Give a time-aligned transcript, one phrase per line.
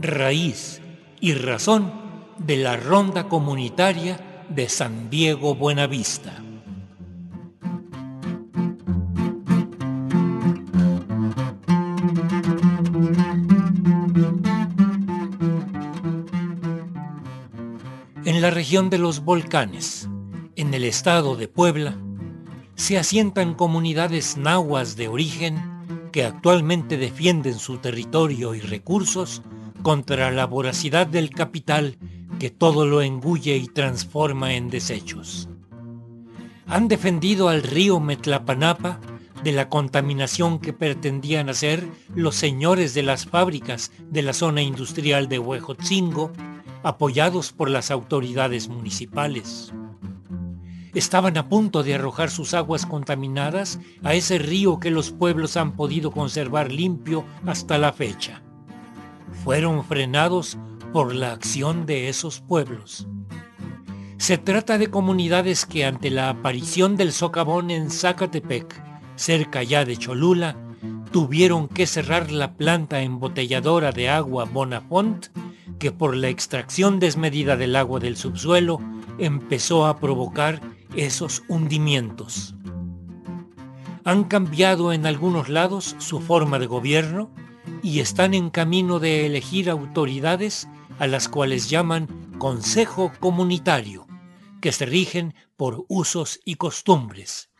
[0.00, 0.80] Raíz
[1.20, 1.92] y razón
[2.38, 6.49] de la ronda comunitaria de San Diego Buenavista.
[18.26, 20.06] En la región de los volcanes,
[20.54, 21.96] en el estado de Puebla,
[22.74, 29.40] se asientan comunidades nahuas de origen que actualmente defienden su territorio y recursos
[29.82, 31.96] contra la voracidad del capital
[32.38, 35.48] que todo lo engulle y transforma en desechos.
[36.66, 39.00] Han defendido al río Metlapanapa
[39.42, 45.26] de la contaminación que pretendían hacer los señores de las fábricas de la zona industrial
[45.30, 46.32] de Huejotzingo
[46.82, 49.72] apoyados por las autoridades municipales.
[50.94, 55.76] Estaban a punto de arrojar sus aguas contaminadas a ese río que los pueblos han
[55.76, 58.42] podido conservar limpio hasta la fecha.
[59.44, 60.58] Fueron frenados
[60.92, 63.06] por la acción de esos pueblos.
[64.18, 68.82] Se trata de comunidades que ante la aparición del socavón en Zacatepec,
[69.14, 70.56] cerca ya de Cholula,
[71.12, 75.28] tuvieron que cerrar la planta embotelladora de agua Bonafont
[75.80, 78.78] que por la extracción desmedida del agua del subsuelo
[79.18, 80.60] empezó a provocar
[80.94, 82.54] esos hundimientos.
[84.04, 87.30] Han cambiado en algunos lados su forma de gobierno
[87.82, 92.06] y están en camino de elegir autoridades a las cuales llaman
[92.38, 94.06] Consejo Comunitario,
[94.60, 97.50] que se rigen por usos y costumbres.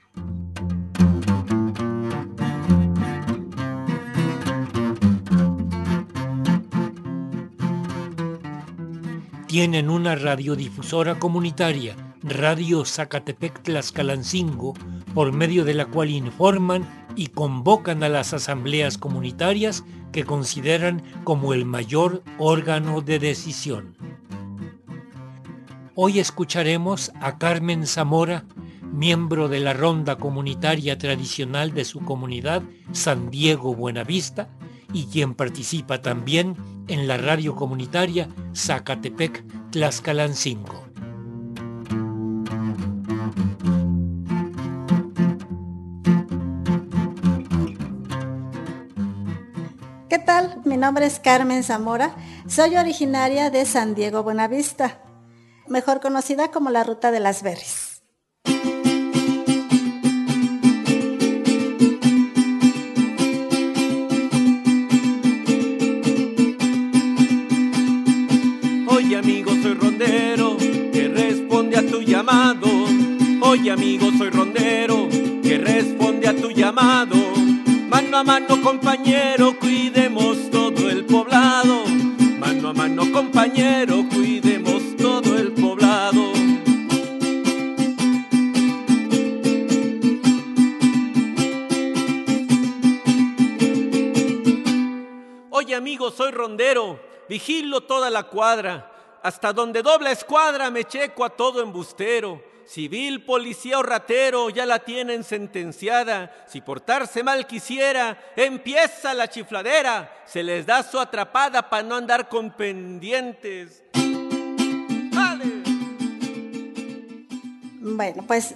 [9.50, 14.74] Tienen una radiodifusora comunitaria, Radio Zacatepec Tlaxcalancingo,
[15.12, 19.82] por medio de la cual informan y convocan a las asambleas comunitarias
[20.12, 23.97] que consideran como el mayor órgano de decisión.
[25.96, 28.44] Hoy escucharemos a Carmen Zamora,
[28.92, 34.48] miembro de la ronda comunitaria tradicional de su comunidad San Diego Buenavista,
[34.92, 36.56] y quien participa también
[36.88, 40.84] en la radio comunitaria Zacatepec Tlaxcalancingo.
[50.08, 50.60] ¿Qué tal?
[50.64, 52.14] Mi nombre es Carmen Zamora.
[52.48, 55.00] Soy originaria de San Diego Buenavista,
[55.68, 57.79] mejor conocida como la Ruta de las Berries.
[78.20, 81.86] A mano compañero, cuidemos todo el poblado.
[82.38, 86.31] Mano a mano compañero, cuidemos todo el poblado.
[95.50, 99.19] Oye amigo, soy rondero, vigilo toda la cuadra.
[99.22, 104.78] Hasta donde dobla escuadra me checo a todo embustero civil, policía o ratero ya la
[104.78, 106.31] tienen sentenciada.
[106.47, 110.12] Si portarse mal quisiera, empieza la chifladera.
[110.25, 113.82] Se les da su atrapada para no andar con pendientes.
[117.81, 118.54] Bueno, pues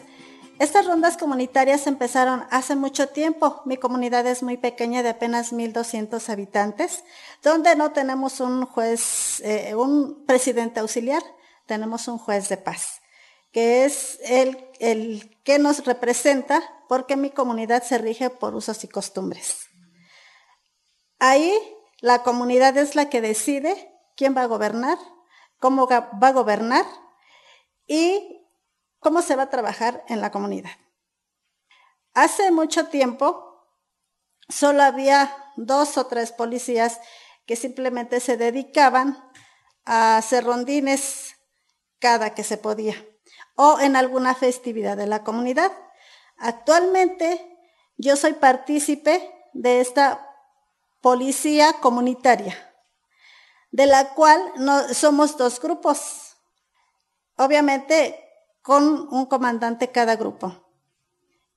[0.61, 3.63] estas rondas comunitarias empezaron hace mucho tiempo.
[3.65, 7.03] Mi comunidad es muy pequeña, de apenas 1.200 habitantes,
[7.43, 11.23] donde no tenemos un juez, eh, un presidente auxiliar,
[11.67, 13.01] tenemos un juez de paz
[13.55, 18.89] que es el, el que nos representa porque mi comunidad se rige por usos y
[18.89, 19.69] costumbres.
[21.21, 21.57] Ahí
[22.01, 24.99] la comunidad es la que decide quién va a gobernar,
[25.61, 26.85] cómo va a gobernar
[27.87, 28.45] y
[28.99, 30.73] cómo se va a trabajar en la comunidad.
[32.13, 33.69] Hace mucho tiempo
[34.49, 37.01] solo había dos o tres policías
[37.47, 39.17] que simplemente se dedicaban
[39.85, 41.37] a hacer rondines
[42.01, 42.97] cada que se podía
[43.57, 45.73] o en alguna festividad de la comunidad.
[46.39, 47.59] Actualmente
[47.97, 50.31] yo soy partícipe de esta
[51.01, 52.57] policía comunitaria,
[53.71, 54.41] de la cual
[54.93, 56.37] somos dos grupos,
[57.37, 58.21] obviamente
[58.63, 60.65] con un comandante cada grupo.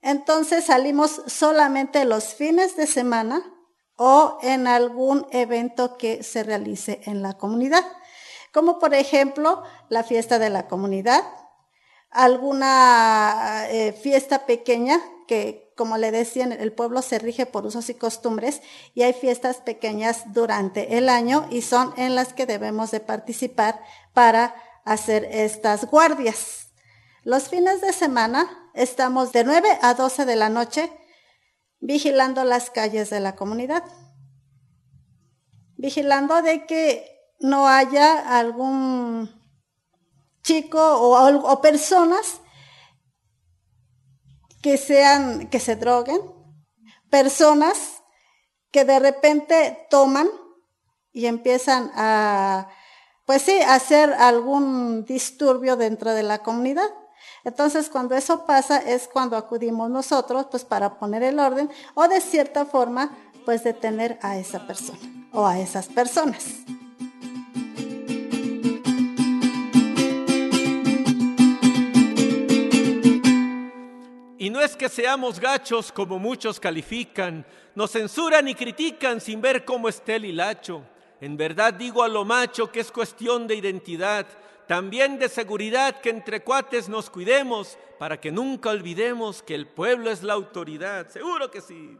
[0.01, 3.41] Entonces salimos solamente los fines de semana
[3.95, 7.83] o en algún evento que se realice en la comunidad.
[8.53, 11.23] como por ejemplo la fiesta de la comunidad,
[12.09, 17.93] alguna eh, fiesta pequeña que, como le decían, el pueblo se rige por usos y
[17.93, 18.61] costumbres
[18.93, 23.81] y hay fiestas pequeñas durante el año y son en las que debemos de participar
[24.13, 24.55] para
[24.85, 26.69] hacer estas guardias.
[27.23, 30.89] Los fines de semana estamos de 9 a 12 de la noche
[31.79, 33.83] vigilando las calles de la comunidad,
[35.75, 39.36] vigilando de que no haya algún
[40.47, 42.39] chico o, personas
[44.61, 46.21] que sean, que se droguen,
[47.09, 48.01] personas
[48.71, 50.29] que de repente toman
[51.11, 52.69] y empiezan a,
[53.25, 56.89] pues sí, hacer algún disturbio dentro de la comunidad.
[57.43, 62.21] Entonces, cuando eso pasa es cuando acudimos nosotros, pues para poner el orden o de
[62.21, 63.11] cierta forma,
[63.45, 64.99] pues detener a esa persona
[65.33, 66.45] o a esas personas.
[74.47, 77.45] Y no es que seamos gachos como muchos califican,
[77.75, 80.83] nos censuran y critican sin ver cómo esté el hilacho.
[81.19, 84.25] En verdad digo a lo macho que es cuestión de identidad,
[84.65, 90.09] también de seguridad que entre cuates nos cuidemos para que nunca olvidemos que el pueblo
[90.11, 91.09] es la autoridad.
[91.09, 91.97] Seguro que sí.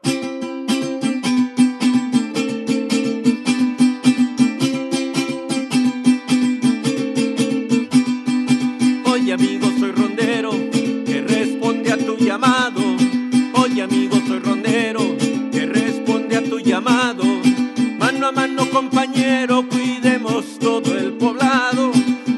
[16.87, 21.91] Mano a mano compañero, cuidemos todo el poblado.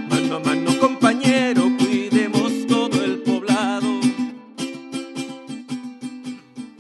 [0.09, 3.87] Mano a mano compañero, cuidemos todo el poblado.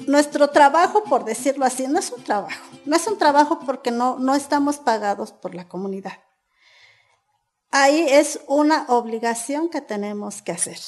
[0.07, 2.65] Nuestro trabajo, por decirlo así, no es un trabajo.
[2.85, 6.17] No es un trabajo porque no, no estamos pagados por la comunidad.
[7.71, 10.79] Ahí es una obligación que tenemos que hacer.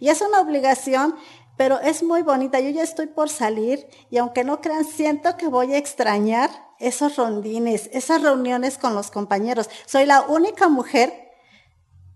[0.00, 1.14] Y es una obligación,
[1.56, 2.60] pero es muy bonita.
[2.60, 7.16] Yo ya estoy por salir y aunque no crean, siento que voy a extrañar esos
[7.16, 9.70] rondines, esas reuniones con los compañeros.
[9.86, 11.32] Soy la única mujer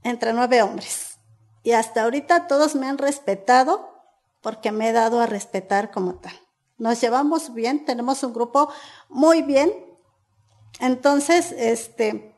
[0.02, 1.18] entre nueve hombres.
[1.62, 3.90] Y hasta ahorita todos me han respetado
[4.40, 6.32] porque me he dado a respetar como tal.
[6.78, 8.70] Nos llevamos bien, tenemos un grupo
[9.08, 9.70] muy bien.
[10.80, 12.34] Entonces, este,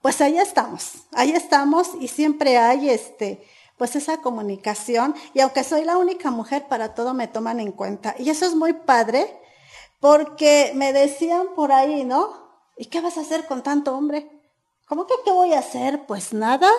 [0.00, 3.46] pues ahí estamos, ahí estamos y siempre hay este,
[3.80, 8.14] pues esa comunicación y aunque soy la única mujer, para todo me toman en cuenta.
[8.18, 9.40] Y eso es muy padre
[10.00, 12.28] porque me decían por ahí, ¿no?
[12.76, 14.30] ¿Y qué vas a hacer con tanto hombre?
[14.86, 16.04] ¿Cómo que qué voy a hacer?
[16.04, 16.70] Pues nada,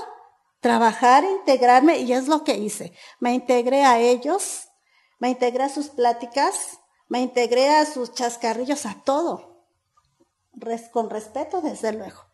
[0.59, 2.94] trabajar, integrarme y es lo que hice.
[3.19, 4.68] Me integré a ellos,
[5.18, 6.77] me integré a sus pláticas,
[7.09, 9.65] me integré a sus chascarrillos, a todo,
[10.92, 12.31] con respeto desde luego.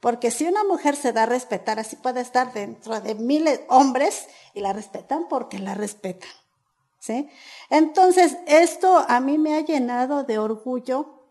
[0.00, 4.28] Porque si una mujer se da a respetar, así puede estar dentro de miles hombres
[4.54, 6.30] y la respetan porque la respetan.
[7.00, 7.28] ¿Sí?
[7.70, 11.22] Entonces, esto a mí me ha llenado de orgullo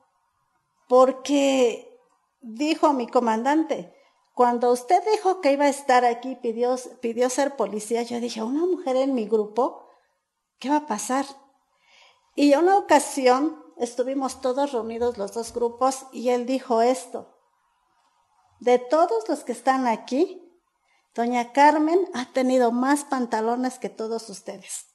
[0.88, 2.00] porque
[2.42, 3.94] dijo mi comandante,
[4.34, 8.66] cuando usted dijo que iba a estar aquí, pidió, pidió ser policía, yo dije, una
[8.66, 9.90] mujer en mi grupo,
[10.60, 11.26] ¿qué va a pasar?
[12.36, 17.37] Y una ocasión estuvimos todos reunidos los dos grupos y él dijo esto,
[18.60, 20.42] de todos los que están aquí,
[21.16, 24.86] doña Carmen ha tenido más pantalones que todos ustedes.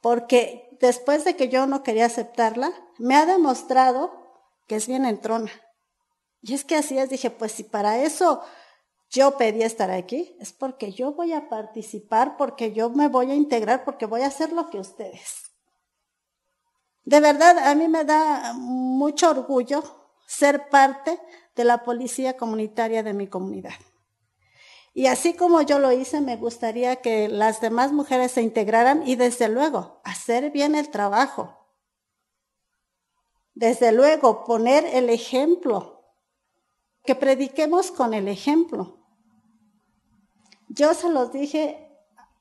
[0.00, 4.12] Porque después de que yo no quería aceptarla, me ha demostrado
[4.66, 5.50] que es bien entrona.
[6.42, 8.42] Y es que así es, dije, pues si para eso
[9.10, 13.34] yo pedí estar aquí, es porque yo voy a participar, porque yo me voy a
[13.34, 15.44] integrar, porque voy a hacer lo que ustedes.
[17.04, 19.82] De verdad, a mí me da mucho orgullo
[20.26, 21.20] ser parte
[21.54, 23.74] de la policía comunitaria de mi comunidad.
[24.92, 29.16] Y así como yo lo hice, me gustaría que las demás mujeres se integraran y
[29.16, 31.58] desde luego hacer bien el trabajo.
[33.54, 35.94] Desde luego poner el ejemplo,
[37.04, 38.98] que prediquemos con el ejemplo.
[40.68, 41.90] Yo se los dije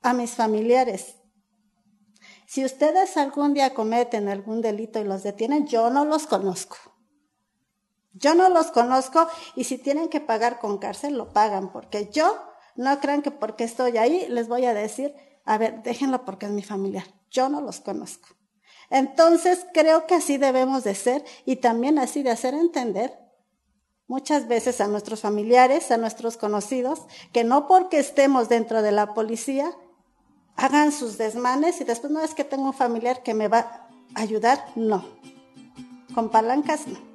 [0.02, 1.16] a mis familiares,
[2.46, 6.78] si ustedes algún día cometen algún delito y los detienen, yo no los conozco.
[8.14, 12.38] Yo no los conozco y si tienen que pagar con cárcel, lo pagan, porque yo
[12.76, 15.16] no crean que porque estoy ahí les voy a decir,
[15.46, 17.06] a ver, déjenlo porque es mi familiar.
[17.30, 18.30] Yo no los conozco.
[18.90, 23.18] Entonces creo que así debemos de ser y también así de hacer entender
[24.08, 27.02] muchas veces a nuestros familiares, a nuestros conocidos,
[27.32, 29.76] que no porque estemos dentro de la policía
[30.56, 34.22] hagan sus desmanes y después no es que tengo un familiar que me va a
[34.22, 35.04] ayudar, no.
[36.14, 37.13] Con palancas no.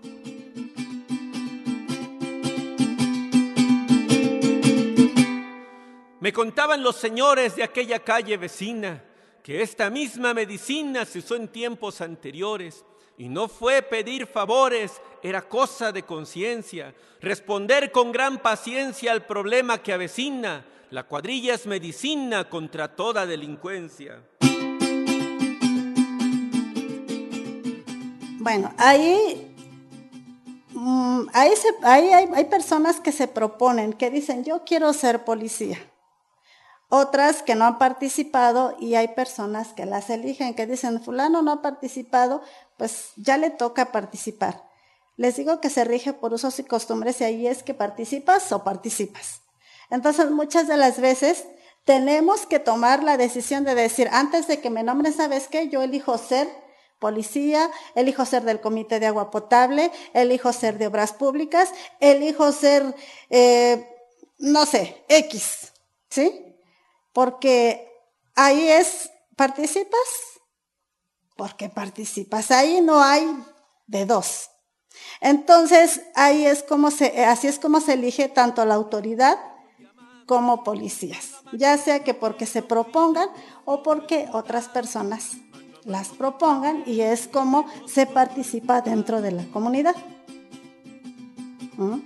[6.39, 9.03] Contaban los señores de aquella calle vecina
[9.43, 12.85] que esta misma medicina se usó en tiempos anteriores
[13.17, 19.83] y no fue pedir favores, era cosa de conciencia, responder con gran paciencia al problema
[19.83, 20.65] que avecina.
[20.91, 24.23] La cuadrilla es medicina contra toda delincuencia.
[28.39, 29.57] Bueno, ahí,
[30.71, 31.53] mm, ahí,
[31.83, 35.79] hay, hay personas que se proponen, que dicen, yo quiero ser policía.
[36.91, 41.53] Otras que no han participado y hay personas que las eligen, que dicen, fulano no
[41.53, 42.43] ha participado,
[42.79, 44.65] pues ya le toca participar.
[45.17, 48.65] Les digo que se rige por usos y costumbres y ahí es que participas o
[48.65, 49.43] participas.
[49.91, 51.45] Entonces muchas de las veces
[51.85, 55.69] tenemos que tomar la decisión de decir, antes de que me nombren, ¿sabes qué?
[55.69, 56.49] Yo elijo ser
[56.99, 62.95] policía, elijo ser del comité de agua potable, elijo ser de obras públicas, elijo ser,
[63.31, 63.89] eh,
[64.39, 65.73] no sé, X,
[66.09, 66.48] ¿sí?
[67.19, 67.91] Porque
[68.37, 70.09] ahí es, ¿participas?
[71.37, 72.53] Porque participas.
[72.53, 73.27] Ahí no hay
[73.89, 74.51] de dos.
[75.21, 79.37] Entonces, ahí es como se, así es como se elige tanto la autoridad
[80.27, 83.29] como policías, ya sea que porque se propongan
[83.65, 85.39] o porque otras personas
[85.83, 89.97] las propongan y es como se participa dentro de la comunidad.
[91.79, 91.99] ¿Mm?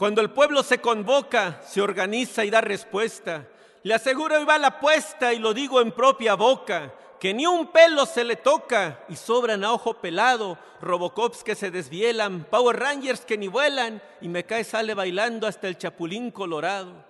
[0.00, 3.46] Cuando el pueblo se convoca, se organiza y da respuesta.
[3.82, 7.66] Le aseguro y va la apuesta y lo digo en propia boca, que ni un
[7.66, 13.26] pelo se le toca y sobran a ojo pelado, Robocops que se desvielan, Power Rangers
[13.26, 17.04] que ni vuelan y me cae sale bailando hasta el chapulín colorado.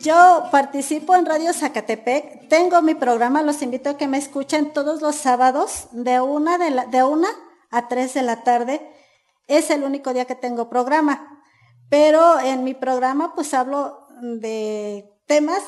[0.00, 5.00] Yo participo en Radio Zacatepec, tengo mi programa, los invito a que me escuchen todos
[5.00, 7.28] los sábados de una, de, una
[7.70, 8.82] a tres de la tarde.
[9.46, 11.42] Es el único día que tengo programa.
[11.88, 15.62] Pero en mi programa pues hablo de temas,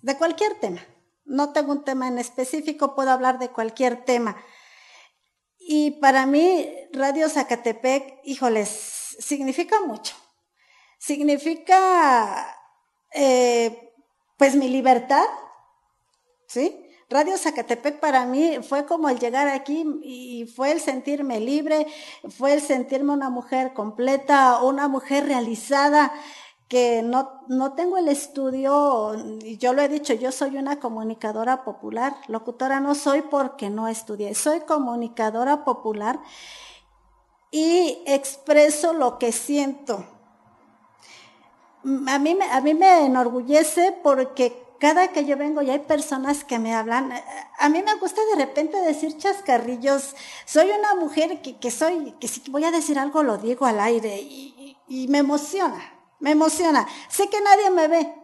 [0.00, 0.80] de cualquier tema.
[1.24, 4.36] No tengo un tema en específico, puedo hablar de cualquier tema.
[5.58, 10.14] Y para mí Radio Zacatepec, híjoles, significa mucho.
[11.00, 12.56] Significa
[13.12, 13.92] eh,
[14.36, 15.26] pues mi libertad,
[16.48, 16.84] ¿sí?
[17.10, 21.86] Radio Zacatepec para mí fue como el llegar aquí y fue el sentirme libre,
[22.36, 26.12] fue el sentirme una mujer completa, una mujer realizada,
[26.68, 29.14] que no, no tengo el estudio,
[29.58, 34.34] yo lo he dicho, yo soy una comunicadora popular, locutora no soy porque no estudié,
[34.34, 36.20] soy comunicadora popular
[37.50, 40.04] y expreso lo que siento,
[42.06, 46.58] a mí, a mí me enorgullece porque cada que yo vengo y hay personas que
[46.58, 47.12] me hablan,
[47.58, 50.14] a mí me gusta de repente decir chascarrillos.
[50.46, 54.20] Soy una mujer que, soy, que si voy a decir algo lo digo al aire
[54.20, 55.80] y, y me emociona,
[56.20, 56.86] me emociona.
[57.08, 58.14] Sé que nadie me ve,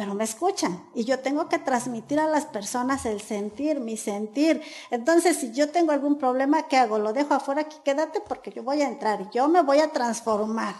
[0.00, 4.62] pero me escuchan y yo tengo que transmitir a las personas el sentir, mi sentir.
[4.90, 6.98] Entonces, si yo tengo algún problema, ¿qué hago?
[6.98, 9.92] Lo dejo afuera aquí, quédate porque yo voy a entrar y yo me voy a
[9.92, 10.74] transformar.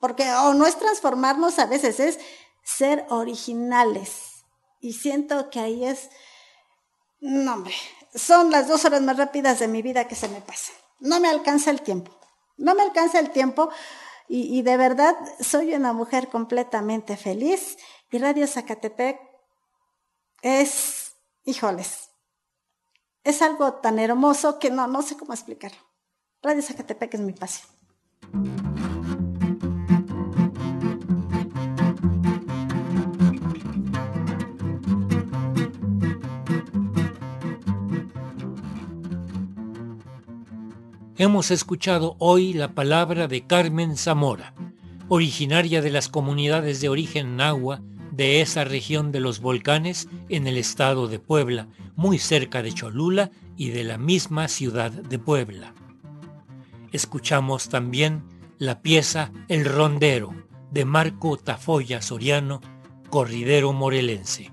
[0.00, 2.18] Porque o no es transformarnos a veces, es
[2.68, 4.44] ser originales.
[4.80, 6.10] Y siento que ahí es,
[7.20, 7.74] no hombre,
[8.14, 10.76] son las dos horas más rápidas de mi vida que se me pasan.
[11.00, 12.12] No me alcanza el tiempo.
[12.56, 13.70] No me alcanza el tiempo
[14.28, 17.78] y, y de verdad soy una mujer completamente feliz
[18.10, 19.18] y Radio Zacatepec
[20.42, 22.10] es, híjoles,
[23.24, 25.78] es algo tan hermoso que no, no sé cómo explicarlo.
[26.42, 28.57] Radio Zacatepec es mi pasión.
[41.20, 44.54] Hemos escuchado hoy la palabra de Carmen Zamora,
[45.08, 47.82] originaria de las comunidades de origen nahua
[48.12, 53.32] de esa región de los volcanes en el estado de Puebla, muy cerca de Cholula
[53.56, 55.74] y de la misma ciudad de Puebla.
[56.92, 58.22] Escuchamos también
[58.58, 60.32] la pieza El Rondero
[60.70, 62.60] de Marco Tafoya Soriano,
[63.10, 64.52] corridero morelense.